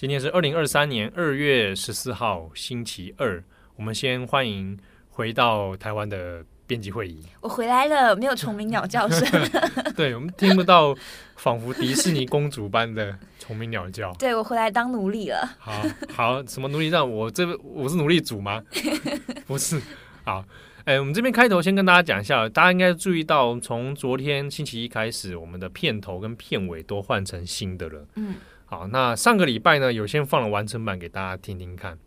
[0.00, 3.44] 今天是二零二三年二月十四号，星期二。
[3.76, 4.74] 我们先欢迎
[5.10, 7.22] 回到台湾的编辑会议。
[7.42, 9.28] 我回来了，没有虫鸣鸟叫声。
[9.94, 10.96] 对，我们听不到
[11.36, 14.10] 仿佛迪士尼公主般的虫鸣鸟叫。
[14.18, 15.46] 对，我回来当奴隶了。
[15.58, 16.88] 好好，什么奴隶？
[16.88, 18.62] 让我这我是奴隶主吗？
[19.46, 19.78] 不是。
[20.24, 20.42] 好，
[20.86, 28.06] 哎，我们这边开头先跟大家讲一下，大家应该注意到，从昨天星期一开始，我们的片头跟片尾都换成新的了。
[28.14, 28.36] 嗯。
[28.70, 31.98] 好，那上个礼拜呢，有先放了完整版给大家听听看，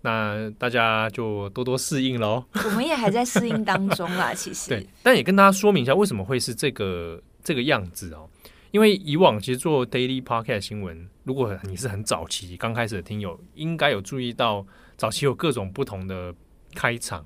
[0.00, 2.44] 那大家就多多适应喽。
[2.64, 4.68] 我们也还在适应当中啦，其实。
[4.68, 8.28] 对，但也跟大家说明一下，为什么会是这个这个样子哦？
[8.72, 16.34] 因为以往其实做 Daily Podcast 新闻，如果你是很早期刚开始的听友，应该有注意到早期有各种不同的
[16.74, 17.24] 开场。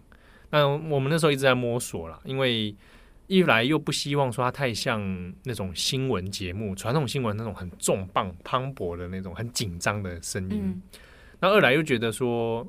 [0.50, 2.76] 那我们那时候一直在摸索啦，因为。
[3.28, 10.60] 一来又不希望说它太像那种新闻节目，传统新闻那种很重磅、磅礴的那种很紧张的声音。
[10.62, 10.82] 嗯、
[11.40, 12.66] 那二来又觉得说，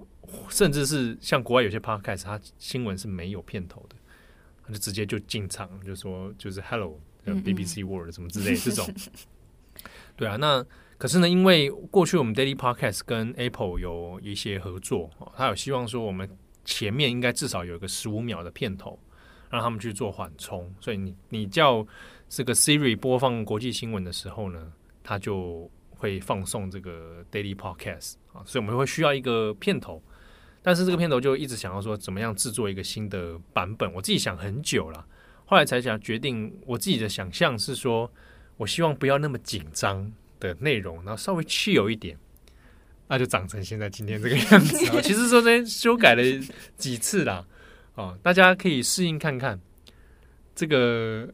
[0.50, 3.96] 甚至是像国外有些 podcast，它新闻是没有片头的，
[4.66, 8.88] 它就直接就进场，就说就是 Hello BBC World 什么之类的这种。
[10.16, 10.66] 对啊，那
[10.98, 16.30] 可是呢，因为过去我们 Daily Podcast 跟 Apple 有一些合作，他有希望说我们
[16.64, 18.98] 前面应该至少有一个十五秒的片头。
[19.54, 21.86] 让他们去做缓冲，所以你你叫
[22.28, 24.74] 这个 Siri 播放国际新闻的时候呢，
[25.04, 30.02] 它就会放送这个 Daily Podcast 啊，所以我们会需要一个片头，
[30.64, 35.06] 但是这个片头就一直想要说怎么样制作一个新的版本，我自己想很久了，
[35.46, 38.12] 后来才想决定，我自己的想象是说，
[38.58, 42.18] 我希望不要那么紧张的内容，然后稍微去有一点，
[43.08, 45.02] 那就长成现在今天这个样子。
[45.04, 46.24] 其实说这修改了
[46.76, 47.46] 几次啦。
[47.96, 49.60] 哦，大家可以适应看看，
[50.56, 51.28] 这个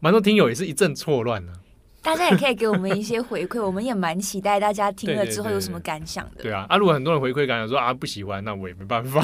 [0.00, 1.52] 蛮多听友也是一阵错乱呢。
[2.00, 6.44] 大家也可以给我们一些回馈， 我们也蛮期待大家听了之后有什么感想的。
[6.44, 9.20] 对，啊，啊，如果很多人回馈感想说啊不喜欢，那我也没办法，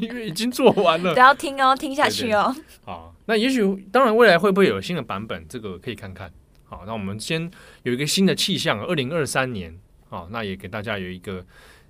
[0.00, 1.14] 因 为已经做完了。
[1.14, 2.54] 都要听哦，听下去哦。
[2.84, 3.60] 好，那也许
[3.92, 6.30] 当然未来会不会有新的版本，这个可以看看。
[6.64, 7.50] 好，那我们先
[7.82, 9.76] 有一个新的气象，二零二三年。
[10.08, 11.44] 好，那也给大家有一个。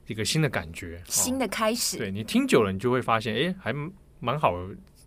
[0.08, 1.96] 一个新的感觉，新的开始。
[1.96, 3.72] 哦、对你听久了，你就会发现，哎，还
[4.18, 4.52] 蛮好，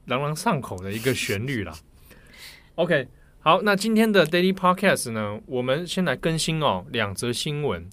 [0.06, 1.73] 朗朗上口的一个旋律啦。
[2.75, 3.07] OK，
[3.40, 7.90] 好，那今天的 Daily Podcast 呢，我们先来更新哦，两则新闻。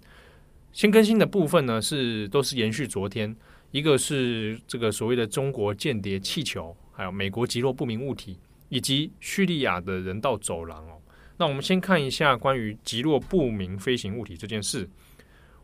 [0.70, 3.34] 先更新的部分呢，是都是延续昨天，
[3.70, 11.00] 一个是这个所谓的中国间谍气球，还有美国击落不明物体，以及叙利亚的人道走廊哦。
[11.38, 14.88] 那我们先看一下关于击落不明飞行物体这件事。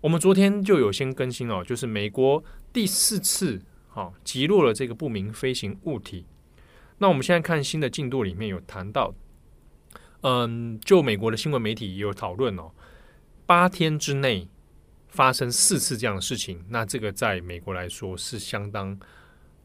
[0.04, 2.44] 我们昨天就有先更新哦，就是美国
[2.74, 6.26] 第四次好击落了这个不明飞行物体。
[6.98, 9.14] 那我们现在看新的进度里面有谈到，
[10.20, 12.70] 嗯，就美国的新闻媒体也有讨论哦，
[13.46, 14.46] 八天之内
[15.08, 18.98] 发生四次这样的事情，那这个在美国来说是相当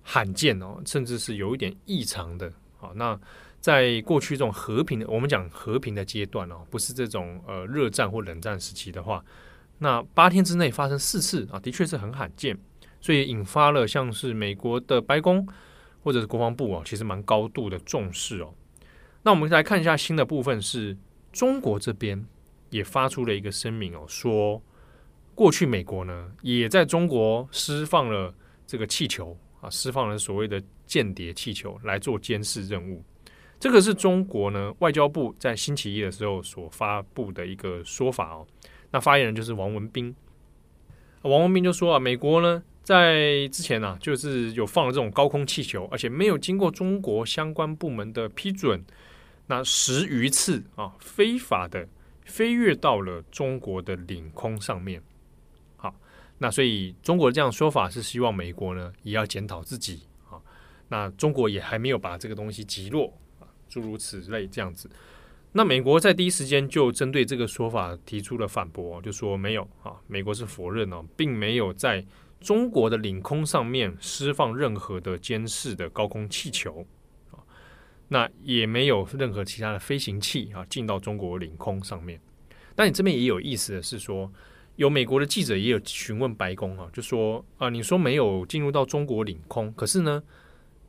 [0.04, 2.50] 罕见哦，甚至是有一点异常的。
[2.78, 3.20] 好，那
[3.60, 9.22] 在过去这种和平的，我们讲和平的阶段哦，不是这种呃热战或冷战时期的话。
[9.80, 12.58] 那八天之内发生四次啊，的确是很罕见，
[13.00, 15.48] 所以引发了像是美国的白宫
[16.04, 18.54] 或者是国防部啊，其实蛮高度的重视哦。
[19.24, 20.98] 那我们来看一下新的部分，是
[21.32, 22.26] 中国这边
[22.70, 24.62] 也发出了一个声明哦，说
[25.34, 28.34] 过去美国呢也在中国释放了
[28.68, 33.02] 这个气球啊，释放了所谓的间谍气球来做监视任务。
[33.60, 38.46] 这个是中国呢外交部在星期一的时候所发布的一个说法哦。
[38.92, 40.16] 那发言人就是王文斌，
[41.22, 48.84] 王文斌就说啊，美国呢在之前啊，就是有放了这种高空气球，而且没有经过中国相关部门的批准，
[49.46, 51.88] 那十余次啊非法的
[52.26, 55.00] 飞越到了中国的领空上面。
[55.78, 55.94] 好，
[56.40, 60.02] 那所以中国这样说法是希望美国呢也要检讨自己
[60.32, 60.42] 啊，
[60.88, 64.90] 那中国也还没有把这个东西击落啊，诸如此类这样子。
[65.52, 72.06] 那美国在第一时间就针对这个说法提出了反驳，就说没有啊，美国是否认哦，并没有在
[72.40, 76.86] 中国的领空上面释放任何的监视的高空气球
[77.32, 77.42] 啊，
[78.10, 82.22] 那也没有任何其他的飞行器啊进到中国领空上面。
[82.76, 84.32] 但你这边也有意思的是说，
[84.76, 90.24] 有美国的记者也有询问白宫啊，就说啊，你说没有进入到中国领空，可是呢，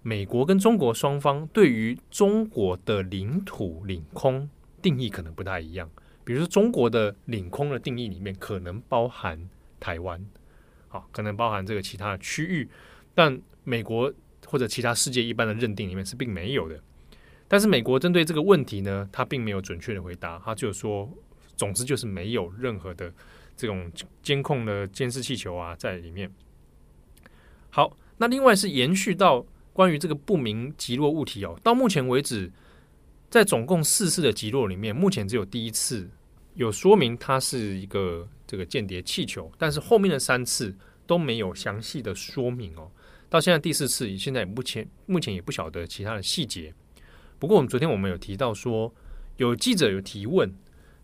[0.03, 4.49] 美国跟中国双方对于中国的领土领空
[4.81, 5.91] 定义可能不太一样。
[6.25, 9.49] 比如说，中国的领空的定义里面可能包含
[9.79, 10.25] 台湾，
[10.89, 12.69] 好，可能包含这个其他的区域，
[13.15, 14.13] 但美国
[14.47, 16.81] 或者其他世界一般的认定里面是并没有的。
[17.49, 21.09] 但是美国针对这个问题呢，他并没有准确的回答，他就说，
[21.57, 23.13] 总之就是没有任何的。
[23.57, 23.93] 这种
[24.23, 26.33] 监控的监视气球啊，在里面。
[27.69, 32.51] 好，那另外是延续到关于这个不明击落物体哦，到目前为止，
[33.29, 36.09] 在总共四次的击落里面，目前只有第一次
[36.55, 40.77] 有说明它是一个这个间谍气球，但是后面的三次
[41.07, 42.91] 都没有详细的说明哦。
[43.29, 46.75] 到现在第四次，现在目前目前也不晓得其他的细节。
[47.39, 48.93] 不过我们昨天我们有提到说，
[49.37, 50.53] 有记者有提问，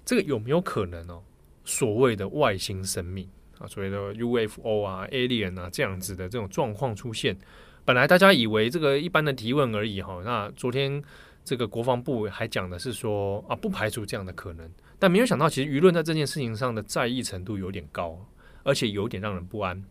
[0.04, 1.22] 这个有没有可能哦？
[1.64, 3.28] 所谓的外星生命
[3.58, 7.36] 啊，所谓的 UFO 啊、Alien 啊这样子的这种状况出现，
[7.87, 10.21] 本来大家以为这个一般的提问而已哈。
[10.25, 11.03] 那昨天
[11.44, 14.69] 这个国防部还讲的是说啊，不排除这样的可能，
[14.99, 18.19] 但没有想到，其实舆论在这件事情上的在意程度有点高，
[18.65, 19.83] 而且有点让人不安。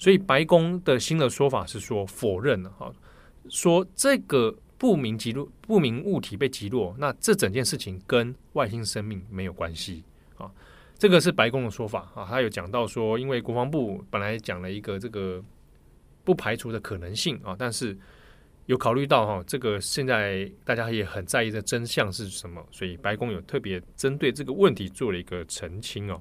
[0.00, 2.92] 所以白宫的新的说法是说否认了哈，
[3.48, 10.02] 说这个不明击落、不明物体被击落，那这整件事情跟外星生命没有关系
[10.36, 10.50] 啊。
[10.98, 15.40] 这个是白宫的说法啊，他有讲到说，因为国防部本来讲了一个这个
[16.28, 17.96] 不排除的可能性啊，但是
[18.66, 26.20] 有考虑到哈，这个现在大家也很在意的真相是什么，所以白宫有特别针对这个问题做了一个澄清哦。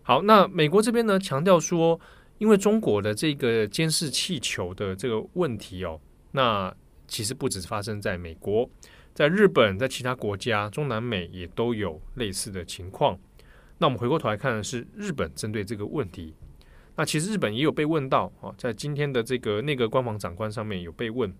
[0.00, 2.00] 好，那美国这边呢，强调说，
[2.38, 6.00] 因为中国的这个监视气球的这个问题哦，
[6.32, 6.74] 那
[7.06, 8.70] 其实不只是发生在美国。
[9.12, 13.18] 在日本，在其他国家，中南美也都有类似的情况。
[13.76, 16.34] 那我们回过头来看的是日本针对这个问题。
[16.98, 21.32] 那其实日本也有被问到啊，在今天的这个内阁官房长官上面有被问，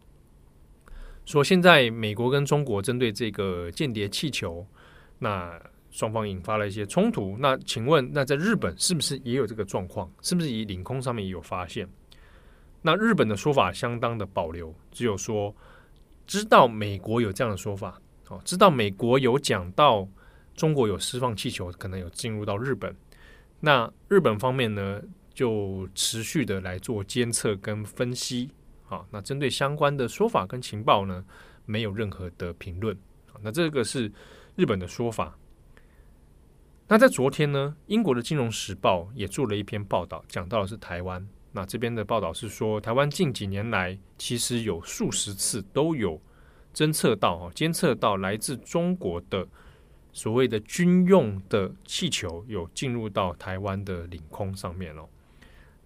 [1.25, 4.64] 说现在美国跟中国针对这个间谍气球，
[5.19, 5.60] 那
[5.90, 7.37] 双方引发了一些冲突。
[7.40, 10.08] 那请问，那在日本是不是也有这个状况？
[10.22, 11.88] 是不是以领空上面也有发现？
[12.82, 15.52] 那日本的说法相当的保留，只有说。
[16.28, 20.06] 知道美国有这样的说法，哦，知道美国有讲到
[20.55, 22.94] 中国有释放气球，可能有进入到日本。
[23.60, 25.00] 那日本方面呢，
[25.38, 28.50] 就持续的来做监测跟分析，
[28.82, 31.25] 好，那针对相关的说法跟情报呢，
[31.64, 32.99] 没有任何的评论。
[33.40, 34.11] 那这个是
[34.56, 35.38] 日本的说法。
[36.88, 41.25] 那在昨天呢，英国的《金融时报》也做了一篇报道，讲到的是台湾。
[41.52, 46.20] 那这边的报道是说，台湾近几年来其实有数十次都有
[46.75, 49.46] 侦测到、哈监测到来自中国的
[50.12, 55.08] 所谓的军用的气球有进入到台湾的领空上面了。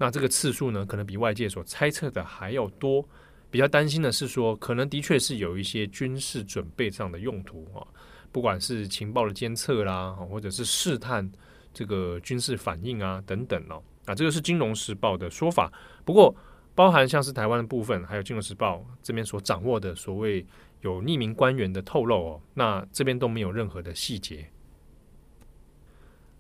[0.03, 3.09] 那这个次数呢，可能比外界所猜测的还要多。
[3.53, 7.87] 比较担心的是说，可能的确是有一些军事准备上的用途啊，
[8.33, 11.31] 不管是情报的监测啦，或者是试探
[11.73, 13.81] 这个军事反应啊等等哦。
[14.07, 15.73] 啊，这个是《金融时报》的说法，
[16.05, 16.35] 不过
[16.75, 20.45] 包含像是台湾的部分，还有《金融时报》这边所掌握的所谓
[20.81, 24.51] 有匿名官员的透露哦，那这边都没有任何的细节。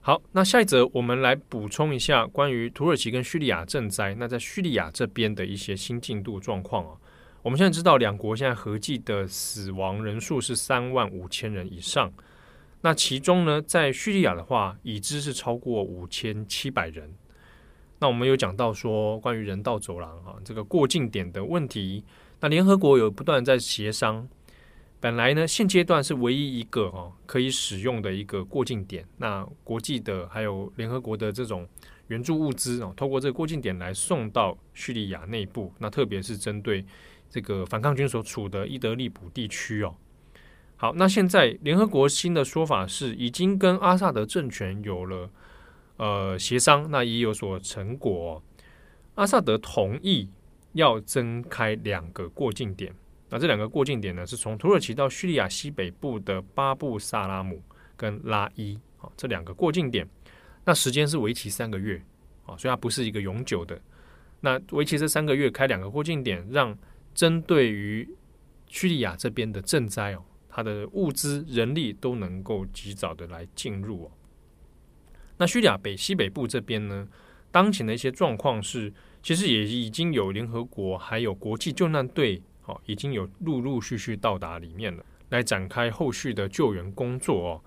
[0.04, 6.96] 好，那下一则我们来补充一下关于土耳其跟叙利亚赈灾，那在叙利亚这边的一些新进度状况啊。
[7.40, 12.12] 我们现在知道两国现在合计的死亡人数是三万五千人以上，
[12.80, 17.14] 那其中呢，在叙利亚的话，已知是超过五千七百人。
[18.00, 22.04] 那我们有讲到说，关于人道走廊啊，这个过境点的问题，
[22.40, 24.28] 那联合国有不断在协商。
[25.02, 29.04] 本来呢，现阶段是唯一一个哦可以使用的一个过境点。
[29.16, 31.66] 那国际的还有联合国的这种
[32.06, 35.74] 援助物资啊，透过这个过境点来送到叙利亚内部。
[35.80, 36.86] 那特别是针对
[37.28, 39.96] 这个反抗军所处的伊德利卜地区哦。
[40.76, 45.28] 好，那现在联合国新的说法是，已经跟阿萨德政权有了。
[45.96, 48.40] 呃，协商那也有所成果。
[49.16, 50.30] 阿萨德同意
[50.74, 52.94] 要增开两个过境点，
[53.32, 57.62] 那这两个过境点呢，是从土耳其到叙利亚西北部的巴布萨拉姆
[57.96, 60.06] 跟拉伊啊，这两个过境点。
[60.66, 61.96] 那时间是为期三个月
[62.44, 63.80] 啊，所以它不是一个永久的。
[64.40, 66.76] 那为期这三个月开两个过境点，让
[67.14, 68.06] 针对于
[68.68, 74.10] 叙利亚这边的赈灾哦，它的物资、人力都能够及早的来进入哦。
[75.38, 77.08] 那叙利亚北西北部这边呢，
[77.50, 82.42] 当前的一些状况是，其实也已经有联合国还有国际救难队，
[82.86, 87.60] 已经有陆陆续续到达里面了，来展开后续的救援工作哦。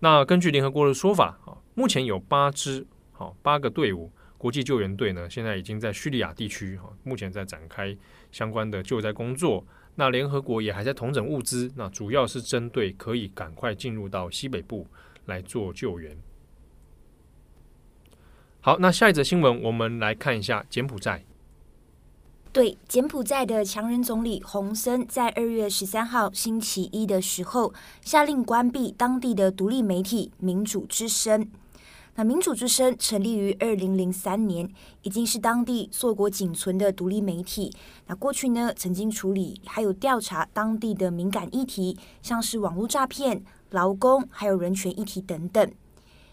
[0.00, 7.96] 那根据联合国的说法，啊，目前有八支，好八个队伍，国际救援队呢，现在已经在叙利亚地区，哈，目前在展开
[8.30, 9.64] 相关的救灾工作。
[9.94, 14.86] 那联合国也还在统整物资，那主要是针对可以赶快进入到西北部
[15.26, 16.16] 来做救援。
[18.60, 21.24] 好，那下一则新闻，我们来看一下柬埔寨。
[22.52, 27.72] 对，柬埔寨的强人总理洪森在二月十三号星期一的时候，
[28.04, 31.42] 下令关闭当地的独立媒体《民主之声》。
[32.16, 37.72] 那《民主之声》成立于二零零三年，已经是当地硕果仅存的独立媒体。
[38.06, 45.72] 那过去呢，曾经处理还有调查当地的敏感议题，像是网络诈骗、劳工还有人权议题等等。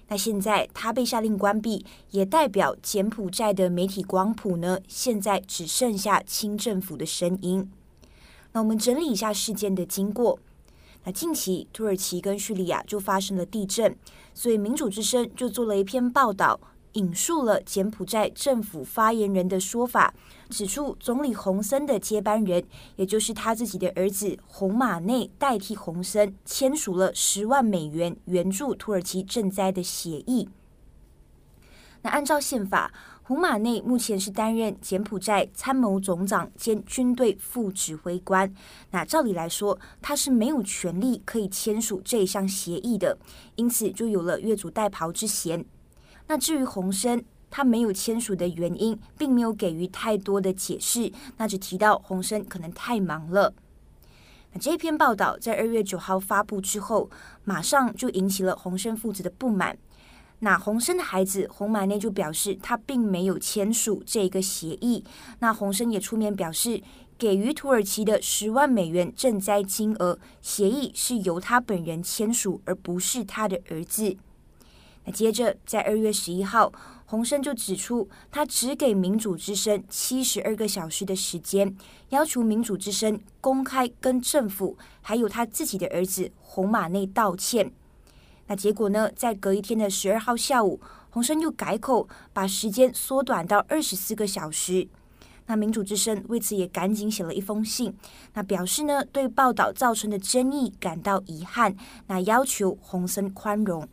[0.09, 7.71] 那现在他被下令关闭，也代表柬埔寨的媒体光谱呢，现在只剩下亲政府的声音。
[8.51, 10.39] 那我们整理一下事件的经过。
[11.05, 13.95] 那近期土耳其跟叙利亚就发生了地震，
[14.33, 16.59] 所以民主之声就做了一篇报道。
[16.93, 20.11] 引述了柬埔寨政府发言人的说法，
[20.50, 22.63] 指出总理洪森的接班人，
[22.96, 30.50] 也就是他自己的儿子洪马内，代替洪森签署了十万美元援助土耳其赈灾的协议。
[32.01, 32.91] 那按照宪法，
[33.24, 38.51] 洪马内目前是担任柬埔寨参谋总长兼军队副指挥官。
[38.91, 43.18] 那照理来说，他是没有权利可以签署这一项协议的，
[43.56, 45.63] 因此就有了越俎代庖之嫌。
[46.27, 53.53] 那至于洪森，他没有签署的原因，并没有给予太多的解释，那只提到洪生可能太忙了。
[54.51, 57.10] 那这篇报道在二月九号发布之后，
[57.44, 59.77] 马上就引起了洪生父子的不满。
[60.39, 65.03] 那洪生的孩子洪马内就表示，他并没有签署这个协议。
[65.39, 66.82] 那洪生也出面表示，
[67.18, 74.15] 给予土耳其的十万美元赈灾金额，协议是由他本人签署，而不是他的儿子。
[75.03, 76.72] 那接着，在二月十一号，
[77.09, 81.75] 洪森就指出，他只给民主之声七十二个小时的时间，
[82.09, 87.71] 要求民主之声公开跟政府还有他自己的儿子洪马内道歉。
[88.45, 94.87] 那结果呢，在隔一天的十二号下午，洪森又改口，把时间缩短到二十四个小时。
[95.47, 97.91] 那民主之声为此也赶紧写了一封信，
[98.35, 101.75] 那表示呢，对报道造成的争议感到遗憾，
[102.05, 103.89] 那要求洪森宽容。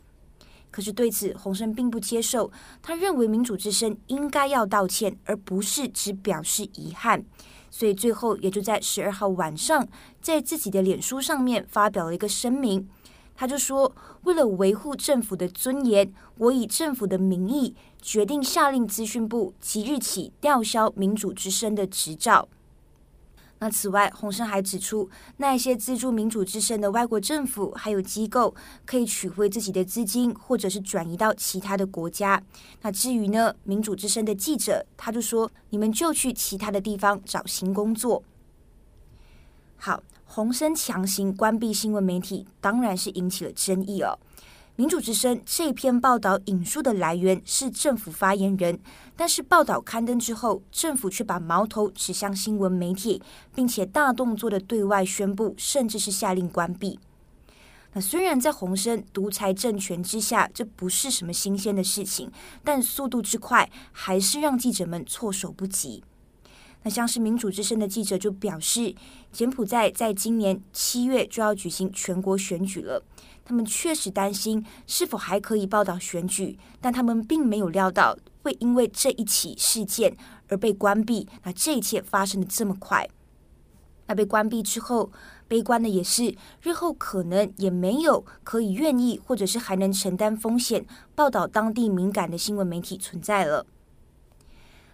[0.77, 2.53] 可是对此，洪森并不接受。
[2.83, 7.25] 他认为民主之声应该要道歉，而不是只表示遗憾。
[7.71, 9.89] 所以最后也就在十二号晚上，
[10.21, 12.87] 在自己的脸书上面发表了一个声明。
[13.35, 13.91] 他就说
[14.25, 22.47] ：“为了维护政府的尊严，我以政府的名义决定下令资讯部即日起吊销民主之声的执照。”
[23.59, 25.09] 那此外，洪森还指出，
[25.39, 32.43] 那些资助民主之声的外国政府还有机构，可以取回自己的资金，或者是转移到其他的国家。
[32.83, 38.23] 那至于呢，民主之声的记者，他就说，你们就去其他的地方找新工作。
[39.79, 44.19] 好，洪森强行关闭新闻媒体，当然是引起了争议哦。
[44.79, 48.79] 民主之声这篇报道引述的来源是政府发言人，
[49.17, 53.23] 但是报道刊登之后，政府却把矛头指向新闻媒体，
[53.55, 57.01] 并且大动作的对外宣布，甚至是下令关闭。
[57.95, 62.31] 那虽然在洪森独裁政权之下，这不是什么新鲜的事情，
[62.63, 66.05] 但速度之快，还是让记者们措手不及。
[66.83, 68.95] 那像是民主之声的记者就表示，
[69.33, 73.03] 柬埔寨在今年七月就要举行全国选举了。
[73.47, 80.17] 他们确实担心是否还可以报道选举，但他们并没有料到会因为这一起事件
[80.49, 81.29] 而被关闭。
[81.45, 83.09] 那这一切发生的这么快，
[84.09, 85.13] 那被关闭之后，
[85.47, 90.85] 悲观的也是日后可能也没有可以愿意或者是还能承担风险
[91.15, 93.65] 报道当地敏感的新闻媒体存在了。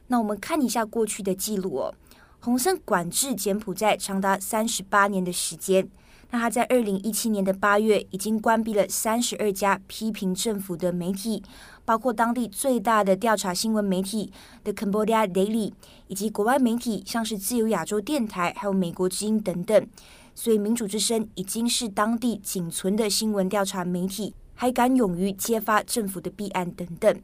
[0.08, 1.94] 那我们看一下过去的记录哦，
[2.40, 5.88] 洪森管制柬埔寨长达三十八年的时间。
[6.32, 11.42] 那他在二零一七年的八月已经关闭了三十二家批评政府的媒体，
[11.84, 14.32] 包括当地最大的调查新闻媒体
[14.64, 15.74] The Cambodia Daily，
[16.08, 19.86] 以及国外媒体像是自由亚洲电台，还有美国之音等等。
[20.34, 27.14] 所以民主之声已经是当地仅存的新闻调查媒体，还敢勇于揭发政府的弊案等等。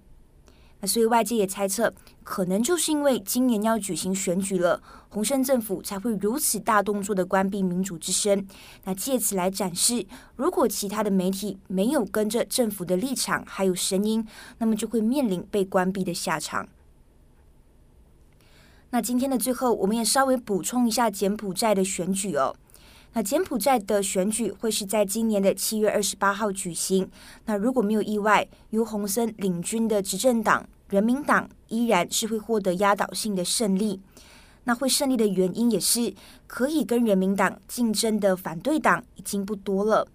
[0.81, 1.93] 那所以外界也猜测，
[2.23, 8.47] 可能就是因为今年要举行选举了，洪森政府才会如此大动作的关闭民主之声。
[8.85, 10.07] 那借此来展示，
[10.37, 14.25] 如果其他的媒体没有跟着政府的立场还有声音，
[14.59, 16.69] 那么就会面临被关闭的下场。
[18.91, 22.55] 那今天的最后，我们也稍微补充一下柬埔寨的选举哦。
[23.15, 27.11] 那柬埔寨的选举会是在今年的七月二十八号举行。
[27.47, 34.01] 那如果没有意外，由洪森领军的执政党人民党依然是会获得压倒性的胜利。
[34.65, 36.13] 那会胜利的原因也是
[36.47, 40.07] 可以跟人民党竞争的反对党已经不多了。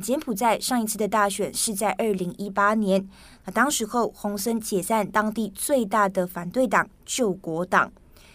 [0.00, 3.06] 柬埔寨上一次的大选是在二零一八年，
[3.44, 7.92] 那当时候洪森解散当地最大的反对党救国党。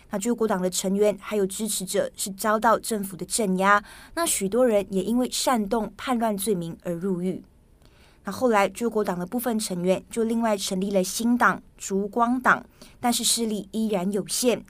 [0.10, 3.84] 那救国党的成员还有支持者是遭到政府的镇压，
[4.16, 7.44] 那许多人也因为煽动叛乱罪名而入狱。
[8.24, 12.66] 那后来救国党的部分成员就另外成立了新党烛光党，
[13.00, 14.64] 但是势力依然有限。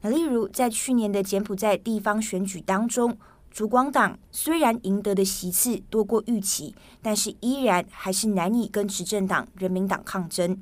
[0.00, 3.16] 那例如在去年的柬埔寨地方选举当中，
[3.50, 10.60] 烛光党虽然赢得的席次多过预期，但是依然还是难以跟执政党人民党抗争。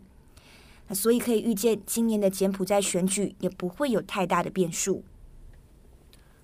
[0.94, 5.04] 所以可以预见，今年的柬埔寨选举也不会有太大的变数。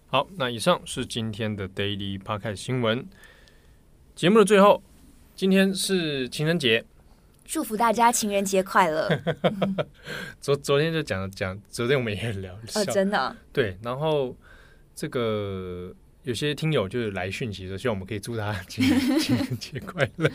[0.07, 3.07] 好，那以上是今天的 Daily Podcast 新闻。
[4.15, 4.83] 节目的最后，
[5.37, 6.85] 今天是情人节，
[7.45, 9.09] 祝福大家情人节快乐。
[10.41, 13.77] 昨昨天就讲讲，昨天我们也聊，哦，真的，对。
[13.83, 14.35] 然后
[14.95, 18.83] 这个有些听友就是来讯息说，希望我们可以祝他 情
[19.19, 20.31] 情人节快乐。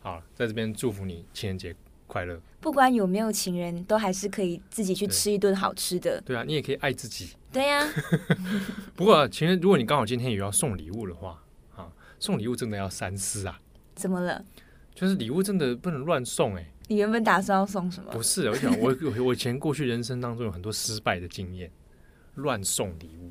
[0.00, 1.74] 好，在这边祝福你情人节
[2.08, 2.40] 快乐。
[2.60, 6.20] 不管有没有情人，都还是可以自己去吃一顿好吃的。
[6.22, 7.28] 对，啊，你也可以爱自己。
[7.52, 7.88] 对呀、啊。
[8.96, 11.40] 不过、啊、情人，如果你刚好今天也要送礼物的话，
[11.76, 11.86] 啊，
[12.18, 13.60] 送礼物真的要三思啊。
[13.94, 14.44] 怎么了？
[14.92, 16.72] 就是礼物真的不能乱送哎、欸。
[16.88, 18.10] 你原本打算要送什么？
[18.10, 21.70] 不是，我想我我以前过去人生当中有很多失败的经验，
[22.34, 23.30] 乱送礼物，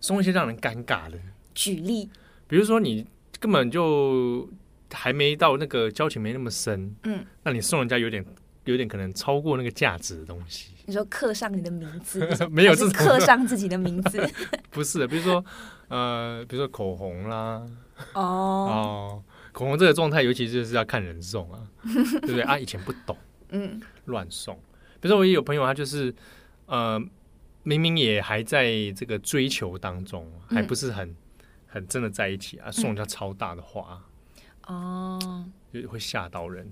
[0.00, 1.18] 送一些让人尴尬的。
[1.54, 2.10] 举例，
[2.46, 3.06] 比如说你
[3.40, 4.46] 根本就。
[4.92, 8.24] 还没到那个交情没那么深，嗯，那你送人家有点
[8.64, 10.72] 有点可能超过那个价值的东西。
[10.86, 14.28] 你说刻上你的名字， 没有，是刻上自己的名字。
[14.70, 15.44] 不是，比如说
[15.88, 17.64] 呃，比如说口红啦，
[18.14, 19.22] 哦哦，
[19.52, 22.58] 口红这个状态，尤其就是要看人送啊， 对不对啊？
[22.58, 23.16] 以前不懂，
[23.50, 24.54] 嗯，乱送。
[25.00, 26.14] 比如说我也有朋友，他就是
[26.66, 27.00] 呃，
[27.62, 31.14] 明明也还在这个追求当中，还不是很
[31.66, 34.02] 很真的在一起啊，送人家超大的花。
[34.66, 36.70] 哦，就会吓到人。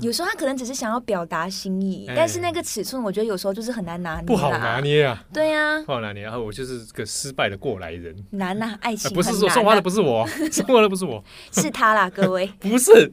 [0.00, 5.24] 有时候他可能只是想要表达心意，欸、但是那个尺寸，我觉得有时候就是很难拿捏，不好拿捏啊。
[5.32, 6.22] 对呀、啊，不好拿捏。
[6.22, 8.14] 然后我就是个失败的过来人。
[8.32, 12.46] 难呐、啊，爱情、啊、不是说送花的不是我， 送花的不是我，是他啦，各位。
[12.60, 13.10] 不是，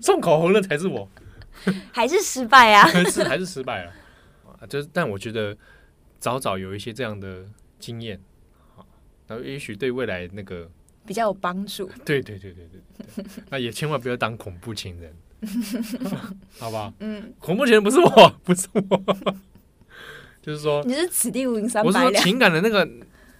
[0.00, 1.08] 送口红的才是我。
[1.90, 2.86] 还是失败啊？
[3.10, 3.92] 是还是失败了？
[4.60, 5.56] 啊，就是，但我觉得
[6.20, 7.44] 早早有一些这样的
[7.80, 8.20] 经验，
[8.76, 8.86] 好，
[9.26, 10.70] 然后也许对未来那个。
[11.08, 11.90] 比较有帮助。
[12.04, 12.68] 对对对对
[13.16, 15.12] 对，那也千万不要当恐怖情人，
[16.60, 16.92] 好吧？
[17.00, 19.36] 嗯，恐怖情人不是我，不是我，
[20.42, 22.04] 就是说你是此地无银三百两。
[22.04, 22.84] 我说情感的那个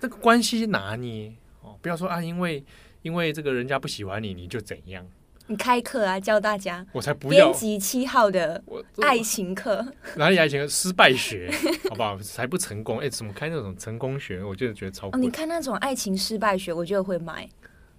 [0.01, 2.65] 那个关系拿捏哦，不要说啊，因为
[3.03, 5.07] 因为这个人家不喜欢你，你就怎样？
[5.49, 7.47] 你开课啊，教大家，我才不要。
[7.47, 8.63] 编辑七号的
[9.01, 9.85] 爱情课，
[10.17, 10.69] 哪里爱情课？
[10.69, 11.51] 失败学，
[11.89, 12.17] 好不好？
[12.19, 12.99] 才不成功。
[12.99, 14.45] 哎、欸，怎么开那种成功学？
[14.45, 15.09] 我就觉得超。
[15.09, 17.49] 哦，你看那种爱情失败学，我觉得会买。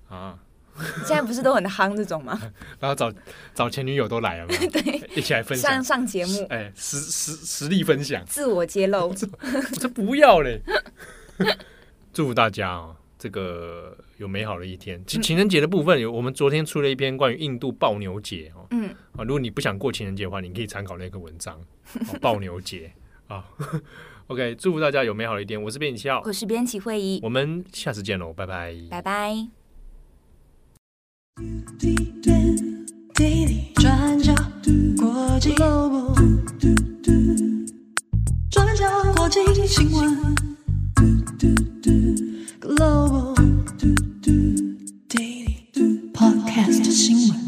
[0.09, 0.38] 啊，
[1.05, 2.39] 现在不是都很夯这种吗？
[2.79, 3.12] 然后找
[3.55, 10.62] 找前女友都来了嘛， 对，一起来分享上上节目，哎，实实实力分享，自我揭露，我才不要嘞！
[12.13, 15.05] 祝福大家啊，这个有美好的一天。
[15.05, 21.60] 情情人节的部分，有、我们昨天出了一篇关于印度暴牛节哦，嗯，啊，如果你不想过情人节的话，你可以参考那个文章，
[22.08, 22.91] 哦、 暴牛节
[23.27, 23.45] 啊、
[24.27, 25.62] OK，祝福大家有美好的一天。
[25.62, 29.47] 我是编辑七号，我是编辑会议，我们下次见喽，拜拜，拜拜。
[33.75, 34.34] 转角
[34.97, 36.15] 国际 Global，
[38.49, 40.36] 转角国际新闻。
[42.60, 43.34] Global
[46.13, 47.38] Podcast 新闻。